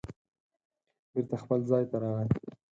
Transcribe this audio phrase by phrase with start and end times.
[1.11, 2.27] بېرته خپل ځای ته راغی